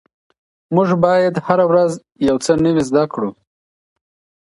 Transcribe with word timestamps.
موږ 0.75 0.89
باید 1.03 1.33
هره 1.47 1.65
ورځ 1.71 1.91
یو 2.27 2.35
څه 2.45 2.51
نوي 2.65 2.83
زده 2.89 3.03
کړو. 3.13 3.29